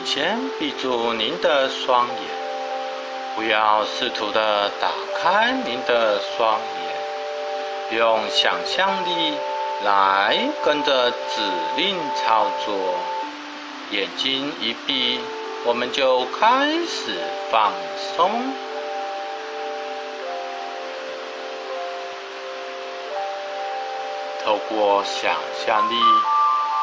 [0.00, 2.16] 请先闭住您的双眼，
[3.36, 4.88] 不要试图的打
[5.20, 6.58] 开您的双
[7.90, 9.34] 眼，用想象力
[9.84, 11.42] 来跟着指
[11.76, 12.74] 令操作。
[13.90, 15.20] 眼睛一闭，
[15.64, 17.18] 我们就开始
[17.50, 17.70] 放
[18.16, 18.30] 松。
[24.42, 25.34] 透过想
[25.66, 26.39] 象力。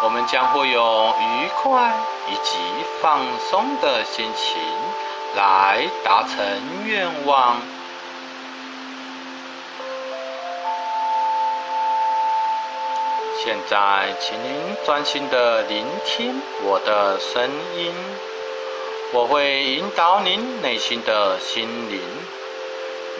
[0.00, 1.92] 我们将会用愉快
[2.30, 2.56] 以及
[3.02, 3.20] 放
[3.50, 4.56] 松的心情
[5.36, 7.56] 来达成愿望。
[13.42, 17.92] 现在，请您专心的聆听我的声音，
[19.12, 22.00] 我会引导您内心的心灵，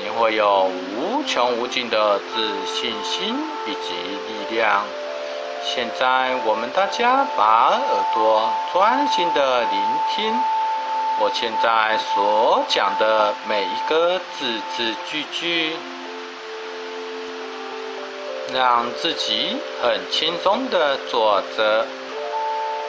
[0.00, 4.84] 您会有无穷无尽的自信心以及力量。
[5.62, 10.34] 现在，我们大家把耳朵专心的聆听
[11.20, 15.76] 我现在所讲的每一个字字句句，
[18.52, 21.84] 让自己很轻松的坐着，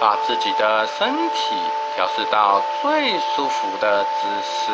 [0.00, 1.54] 把自己的身体
[1.94, 4.72] 调试到最舒服的姿势，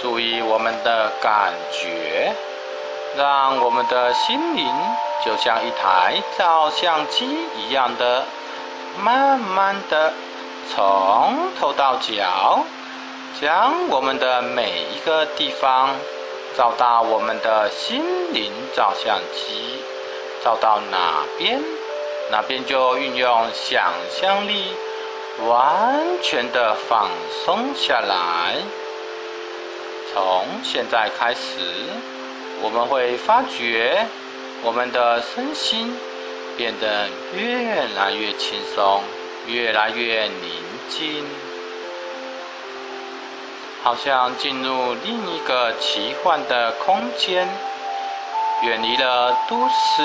[0.00, 2.32] 注意我们的感觉。
[3.16, 4.66] 让我们的心灵
[5.24, 7.24] 就像一台照相机
[7.56, 8.24] 一样的，
[8.98, 10.12] 慢慢的
[10.74, 12.64] 从头到脚，
[13.40, 15.90] 将我们的每一个地方
[16.56, 19.82] 照到我们的心灵照相机，
[20.42, 21.62] 照到哪边，
[22.30, 24.72] 哪边就运用想象力，
[25.46, 27.08] 完全的放
[27.44, 28.56] 松下来。
[30.12, 31.40] 从现在开始。
[32.64, 34.06] 我们会发觉
[34.62, 35.94] 我们的身心
[36.56, 39.02] 变得越来越轻松，
[39.46, 40.50] 越来越宁
[40.88, 41.26] 静，
[43.82, 47.46] 好像进入另一个奇幻的空间，
[48.62, 50.02] 远离了都市。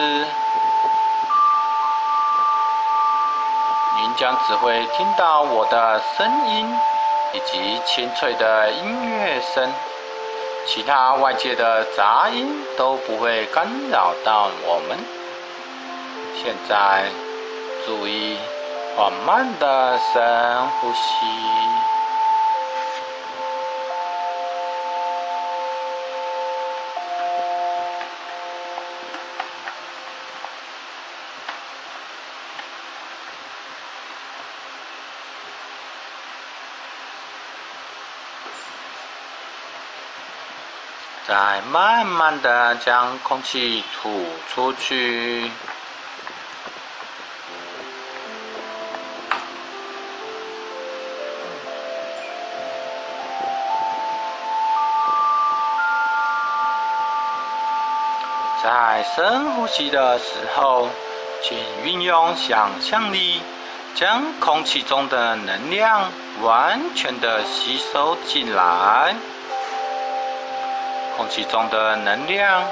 [3.96, 6.68] 您将只会听到我的声音
[7.34, 9.72] 以及清脆的音乐声。
[10.66, 14.98] 其他外界的杂音都不会干扰到我们。
[16.42, 17.06] 现在，
[17.86, 18.38] 注意
[18.96, 21.49] 缓慢的深呼吸。
[41.30, 45.52] 再慢慢的将空气吐出去，
[58.64, 60.26] 在深呼吸的时
[60.56, 60.90] 候，
[61.44, 63.40] 请运用想象力，
[63.94, 66.10] 将空气中的能量
[66.42, 69.16] 完全的吸收进来。
[71.20, 72.64] 空气中的能量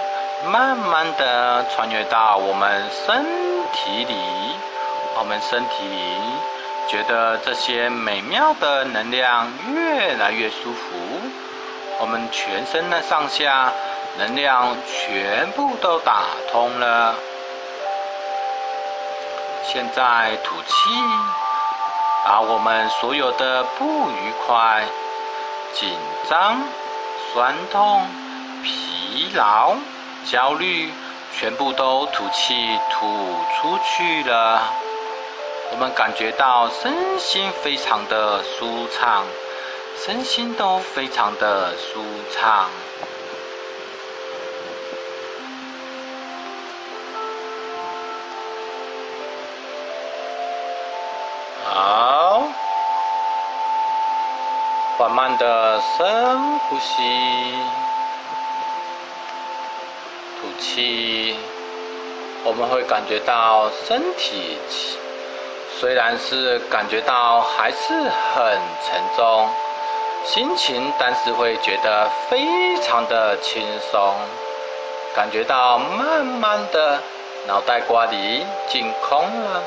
[0.45, 3.25] 慢慢的穿越到我们身
[3.73, 4.15] 体里，
[5.19, 6.17] 我们身体里
[6.87, 10.95] 觉得这些美妙的能量越来越舒服，
[11.99, 13.73] 我们全身的上下
[14.17, 17.15] 能量全部都打通了。
[19.65, 20.89] 现在吐气，
[22.23, 24.83] 把我们所有的不愉快、
[25.73, 25.89] 紧
[26.29, 26.61] 张、
[27.33, 28.07] 酸痛。
[29.17, 29.73] 疲劳、
[30.29, 30.91] 焦虑，
[31.33, 33.07] 全部都吐气吐
[33.55, 34.61] 出去了。
[35.71, 39.25] 我们感觉到身心非常的舒畅，
[40.05, 42.69] 身心都非常的舒畅。
[51.65, 52.43] 好，
[54.99, 57.86] 缓慢的深呼吸。
[60.59, 61.35] 气，
[62.43, 64.57] 我们会感觉到身体
[65.79, 69.47] 虽然是感觉到还是很沉重，
[70.25, 74.13] 心情但是会觉得非常的轻松，
[75.15, 76.99] 感觉到慢慢的
[77.47, 79.61] 脑袋瓜里净空了，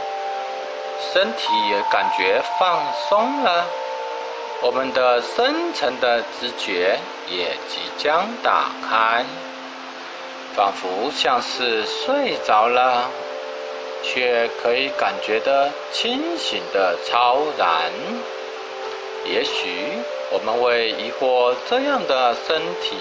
[1.13, 2.79] 身体也感觉放
[3.09, 3.65] 松了，
[4.63, 6.99] 我们的深层的知觉
[7.29, 9.25] 也即将打开，
[10.57, 13.11] 仿佛像是睡着了，
[14.03, 17.93] 却可以感觉的清醒的超然。
[19.25, 19.69] 也许
[20.33, 22.97] 我们会疑惑这样的身体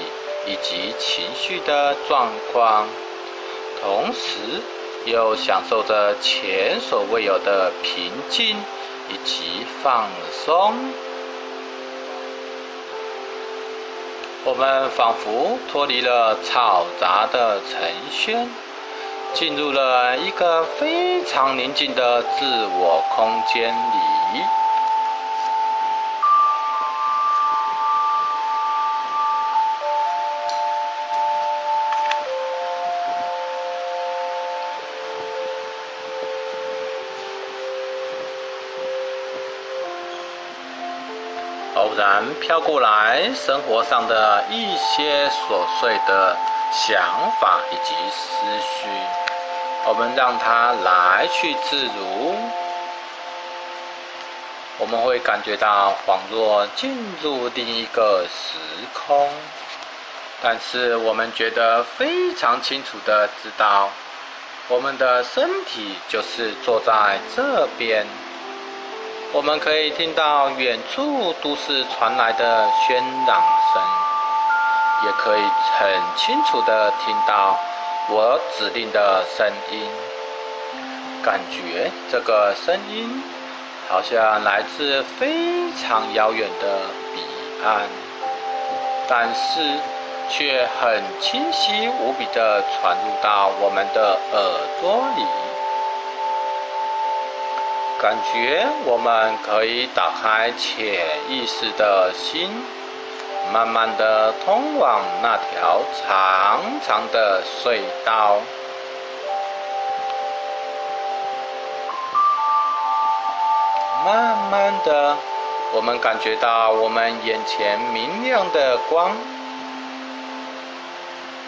[0.46, 2.88] 以及情绪的状况，
[3.82, 4.62] 同时
[5.06, 8.58] 又享受着前所未有的平静
[9.10, 10.10] 以及放
[10.46, 10.76] 松。
[14.46, 18.48] 我们仿佛脱离了嘈杂的尘喧，
[19.34, 24.59] 进入了一个非常宁静的自我空间里。
[42.12, 46.36] 然飘过来生活上的一些琐碎的
[46.72, 47.00] 想
[47.40, 48.90] 法以及思绪，
[49.86, 52.36] 我们让它来去自如，
[54.80, 58.58] 我们会感觉到恍若进入另一个时
[58.92, 59.30] 空，
[60.42, 63.88] 但是我们觉得非常清楚的知道，
[64.68, 68.08] 我们的身体就是坐在这边。
[69.32, 72.96] 我们可以听到远处都市传来的喧
[73.28, 73.82] 嚷声，
[75.06, 75.42] 也可以
[75.78, 75.88] 很
[76.18, 77.56] 清楚的听到
[78.10, 79.88] 我指令的声音，
[81.24, 83.22] 感觉这个声音
[83.88, 86.80] 好像来自非常遥远的
[87.14, 87.22] 彼
[87.64, 87.82] 岸，
[89.08, 89.78] 但是
[90.28, 94.42] 却很清晰无比的传入到我们的耳
[94.82, 95.24] 朵里。
[98.02, 102.50] 感觉我们可以打开潜意识的心，
[103.52, 108.38] 慢慢的通往那条长长的隧道。
[114.06, 115.18] 慢慢的，
[115.74, 119.12] 我们感觉到我们眼前明亮的光，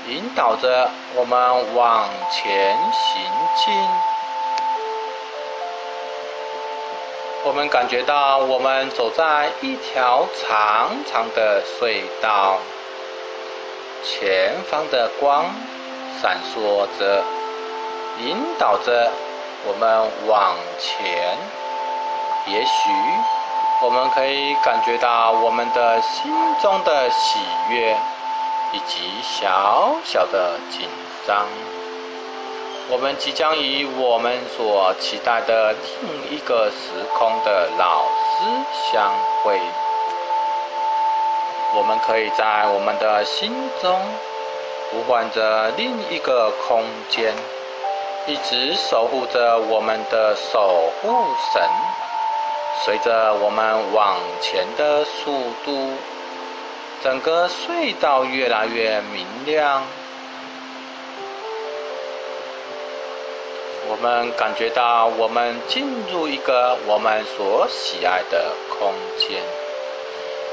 [0.06, 3.24] 引导着我们往前行
[3.56, 3.74] 进。
[7.44, 12.60] 我们感觉到，我们走在一条长长的隧道，
[14.04, 15.46] 前方的光
[16.22, 17.24] 闪烁着，
[18.20, 19.12] 引导着
[19.66, 21.36] 我们往前。
[22.46, 22.90] 也许
[23.82, 27.40] 我们可以感觉到我们的心中的喜
[27.72, 27.98] 悦，
[28.72, 30.88] 以及小小的紧
[31.26, 31.48] 张。
[32.92, 39.10] 我们即将与我们所期待的另一个时空的老师相
[39.42, 39.58] 会。
[41.74, 43.50] 我们可以在我们的心
[43.82, 43.98] 中
[44.92, 47.34] 呼唤着另一个空间，
[48.28, 51.24] 一直守护着我们的守护
[51.54, 51.62] 神。
[52.84, 55.32] 随着我们往前的速
[55.64, 55.94] 度，
[57.02, 59.82] 整个隧道越来越明亮。
[63.90, 69.42] 我们感觉到，我们进入一个我们所喜爱的空间，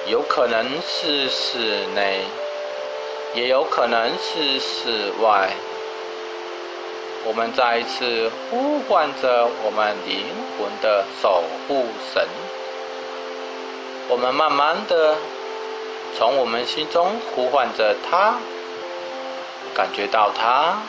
[0.07, 2.23] 有可能是室内，
[3.35, 5.51] 也有可能是室外。
[7.27, 10.25] 我们再一次呼唤着我们灵
[10.57, 12.27] 魂的守护神，
[14.09, 15.15] 我们慢慢的
[16.17, 18.37] 从我们心中呼唤着他，
[19.75, 20.81] 感觉到他。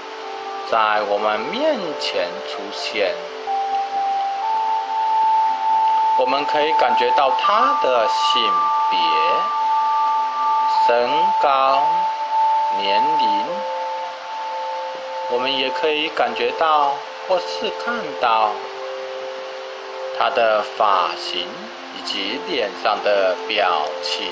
[0.69, 3.11] 在我们面前出现，
[6.19, 8.39] 我们可以感觉到他的性
[8.91, 8.99] 别、
[10.85, 11.09] 身
[11.41, 11.81] 高、
[12.77, 13.45] 年龄，
[15.31, 16.91] 我们也可以感觉到
[17.27, 18.51] 或是看到
[20.19, 21.47] 他的发型
[21.97, 23.67] 以及脸上的表
[24.03, 24.27] 情，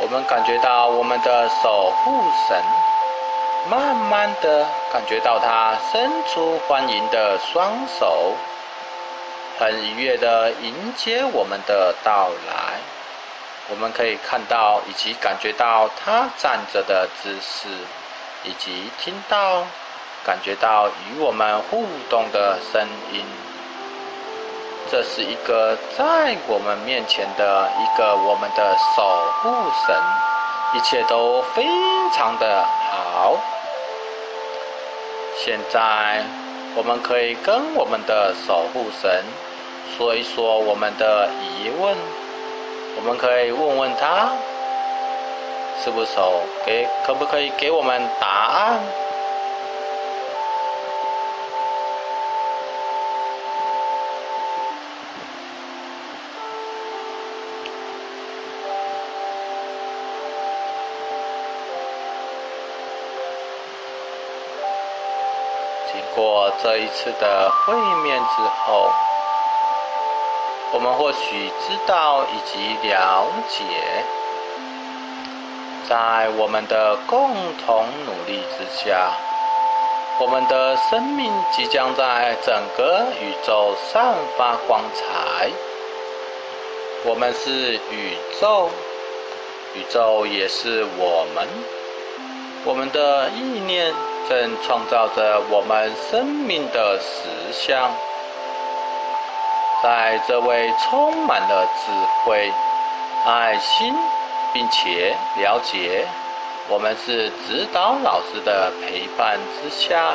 [0.00, 2.62] 我们感觉到我们的守护神。
[3.70, 8.34] 慢慢的感觉到他伸出欢迎的双手，
[9.58, 12.80] 很愉悦的迎接我们的到来。
[13.70, 17.68] 我们可以看到以及感觉到他站着的姿势，
[18.42, 19.62] 以及听到、
[20.24, 23.24] 感觉到与我们互动的声音。
[24.90, 29.48] 这是一个在我们面前的一个我们的守护
[29.86, 29.96] 神，
[30.74, 31.64] 一切都非
[32.12, 33.36] 常的好。
[35.44, 36.22] 现在，
[36.76, 39.24] 我们可以跟我们的守护神
[39.96, 41.96] 说一说我们的疑问，
[42.94, 44.30] 我们可以问问他，
[45.82, 46.12] 是不是
[46.64, 48.78] 给可不可以给我们答案？
[66.60, 68.90] 这一次的会面之后，
[70.72, 73.64] 我们或许知道以及了解，
[75.88, 77.30] 在我们的共
[77.66, 79.10] 同努力之下，
[80.20, 85.50] 我们的生命即将在整个宇宙散发光彩。
[87.04, 88.70] 我们是宇宙，
[89.74, 91.48] 宇宙也是我们，
[92.64, 93.92] 我们的意念。
[94.28, 97.90] 正创造着我们生命的实相，
[99.82, 101.92] 在这位充满了智
[102.24, 102.52] 慧、
[103.26, 103.94] 爱心，
[104.52, 106.06] 并且了解
[106.68, 110.14] 我们是指导老师的陪伴之下，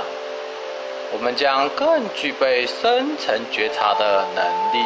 [1.11, 4.85] 我们将更具备深层觉察的能力。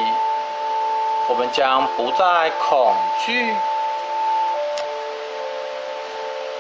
[1.29, 2.93] 我们将不再恐
[3.25, 3.53] 惧、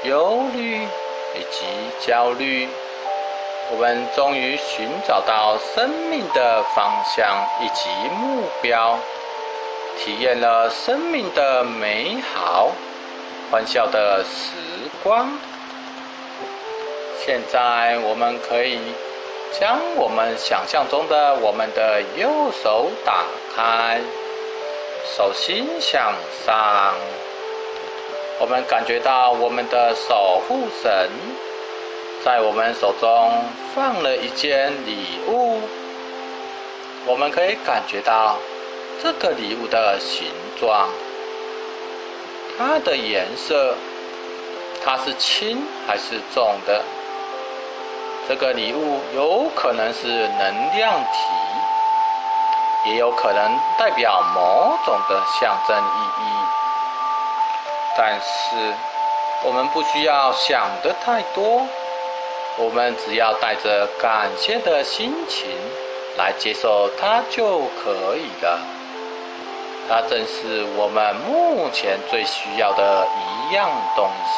[0.03, 0.87] 忧虑。
[1.35, 1.65] 以及
[2.05, 2.67] 焦虑，
[3.71, 8.99] 我们终于寻找到生命的方向以及目标，
[9.97, 12.71] 体验了生命的美好、
[13.49, 14.55] 欢笑的时
[15.03, 15.29] 光。
[17.23, 18.79] 现在，我们可以
[19.59, 23.23] 将我们想象中的我们的右手打
[23.55, 24.01] 开，
[25.15, 26.13] 手心向
[26.45, 26.95] 上。
[28.41, 31.09] 我们感觉到我们的守护神
[32.25, 33.31] 在我们手中
[33.75, 35.61] 放了一件礼物，
[37.05, 38.37] 我们可以感觉到
[38.99, 40.25] 这个礼物的形
[40.59, 40.89] 状、
[42.57, 43.75] 它的颜色，
[44.83, 46.81] 它是轻还是重的？
[48.27, 56.40] 这个礼物有可能是能量体，也有可能代表某种的象征意义。
[58.03, 58.55] 但是，
[59.43, 61.61] 我们不需要想的太多，
[62.57, 65.51] 我们只要带着感谢的心情
[66.17, 68.59] 来接受它就可以了。
[69.87, 74.31] 它正是我们目前最需要的一样东西。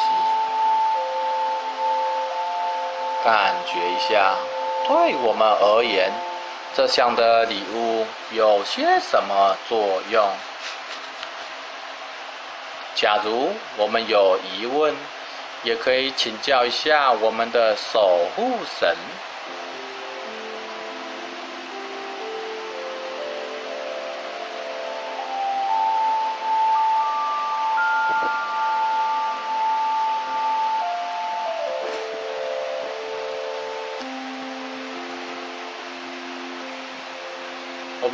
[3.24, 4.34] 感觉一下，
[4.86, 6.12] 对我们而言，
[6.76, 10.22] 这项的礼物有些什么作用？
[12.94, 14.94] 假如我们有疑问，
[15.64, 18.96] 也可以请教一下我们的守护神。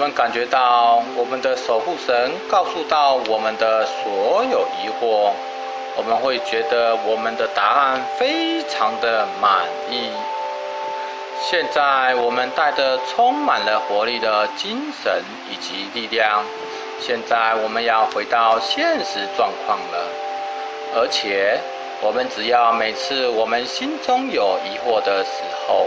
[0.00, 5.30] 我们感觉到我们的守护神告诉到我们的所有疑惑，
[5.94, 10.10] 我们会觉得我们的答案非常的满意。
[11.42, 16.42] 现在我们带着充满了活力的精神以及力量，
[16.98, 20.08] 现在我们要回到现实状况了。
[20.96, 21.60] 而且
[22.00, 25.86] 我们只要每次我们心中有疑惑的时候，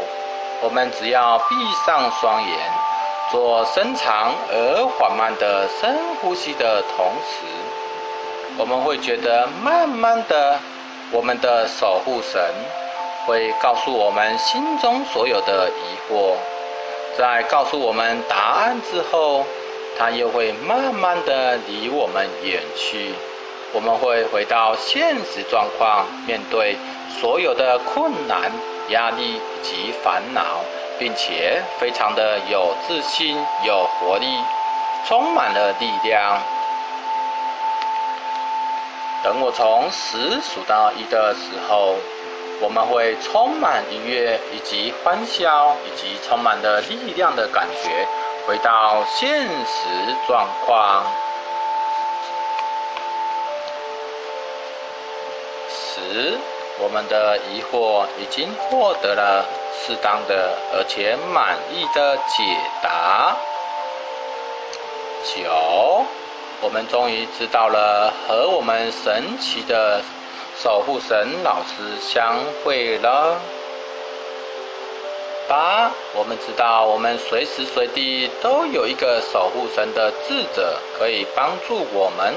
[0.62, 2.83] 我们只要闭上双眼。
[3.34, 7.48] 做深长而缓慢的深呼吸的同时，
[8.60, 10.60] 我们会觉得慢慢的，
[11.12, 12.40] 我们的守护神
[13.25, 16.36] 会告诉我们心中所有的疑惑，
[17.18, 19.44] 在告诉我们答案之后，
[19.98, 23.16] 他又会慢慢的离我们远去。
[23.74, 26.78] 我们会回到现实状况，面对
[27.20, 28.52] 所有的困难、
[28.90, 30.60] 压力及烦恼。
[31.00, 34.28] 并且非常的有自信、有活力，
[35.08, 36.40] 充满了力量。
[39.24, 41.96] 等我从十数到一的时候，
[42.62, 48.08] 我们会充满愉悦以及欢笑，以及充满了力量的感觉，
[48.46, 51.04] 回到现实状况。
[55.70, 56.38] 十。
[56.80, 59.46] 我们的疑惑已经获得了
[59.80, 62.44] 适当的而且满意的解
[62.82, 63.38] 答。
[65.24, 66.06] 九，
[66.62, 70.01] 我们终于知道了和我们神奇的
[70.62, 73.39] 守护神老师相会了。
[75.48, 82.34] 八，我们知道我们随时随地都有一个守护神的智者可以帮助我们。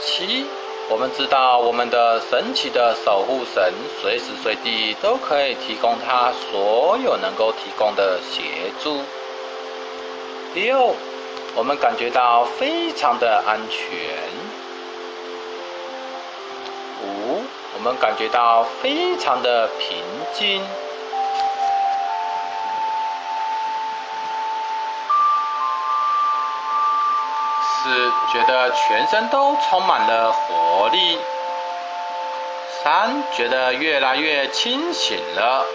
[0.00, 0.46] 七，
[0.90, 9.00] 我们知道我们的神奇的守护神随时随地都可以提供他所有能够提供的协助。
[10.54, 10.94] 六，
[11.54, 13.80] 我们感觉到非常的安全。
[17.02, 17.42] 五，
[17.74, 19.98] 我们感觉到非常的平
[20.34, 20.62] 静。
[27.82, 31.18] 四，觉得全身都充满了活力。
[32.84, 35.66] 三，觉得越来越清醒了。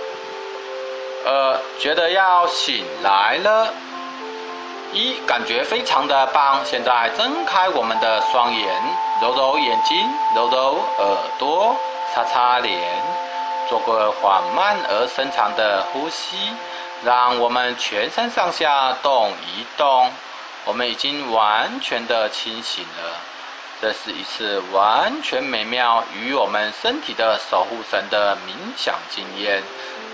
[1.26, 3.74] 二，觉得要醒来了。
[4.94, 6.62] 一，感觉非常的棒。
[6.64, 8.70] 现在睁开我们的双眼，
[9.22, 9.98] 揉揉眼睛，
[10.34, 11.76] 揉揉耳朵，
[12.14, 12.82] 擦擦脸，
[13.68, 16.38] 做个缓慢而深长的呼吸，
[17.04, 20.10] 让我们全身上下动一动。
[20.68, 23.16] 我们已经完全的清醒了，
[23.82, 29.64] 这是一次完全美妙与我们身体的守护神的冥想经验。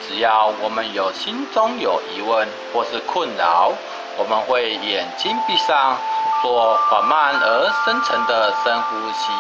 [0.08, 3.74] 只要我们有心中有疑问或是困扰，
[4.16, 5.98] 我们会眼睛闭上，
[6.44, 9.32] 做缓慢而深沉的深呼吸，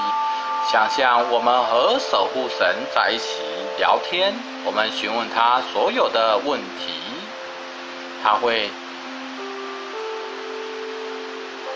[0.71, 3.37] 想象我们和守护神在一起
[3.77, 4.33] 聊天，
[4.65, 6.91] 我们询问他所有的问题，
[8.23, 8.71] 他会。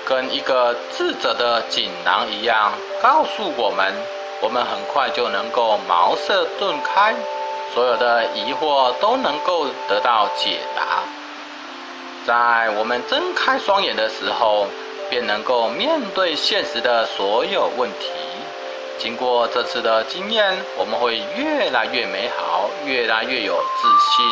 [0.08, 2.72] 跟一个智者的锦囊一样，
[3.02, 3.94] 告诉我们，
[4.42, 7.14] 我们很快就能够茅塞顿开，
[7.74, 11.04] 所有的疑惑都能够得到解答。
[12.26, 14.68] 在我们睁开双眼的时候，
[15.10, 18.08] 便能够面对现实的所有问题。
[18.98, 24.26] 经过这次的经验，我们会越来越美好，越来越有自信。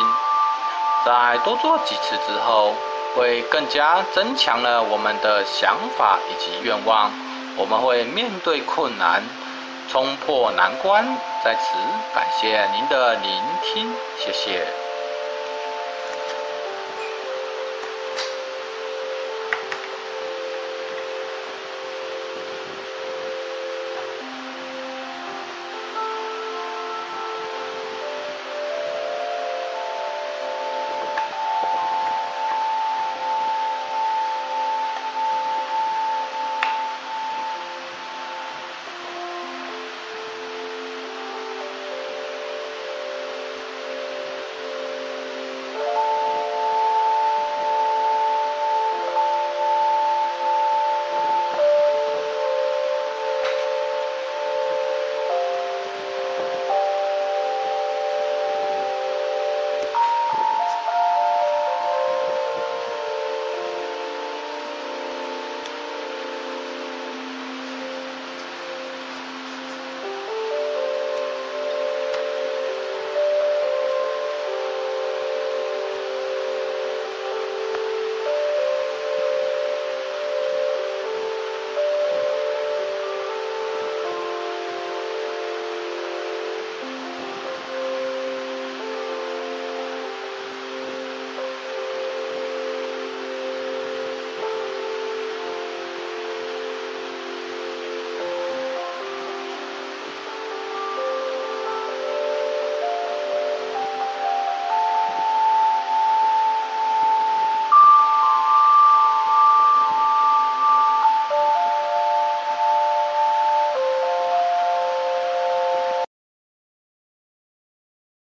[1.04, 2.72] 在多做几次之后。
[3.16, 7.10] 会更加增强了我们的想法以及愿望。
[7.56, 9.22] 我们会面对困难，
[9.90, 11.02] 冲破难关。
[11.42, 11.78] 在此
[12.14, 14.85] 感谢您的聆听，谢谢。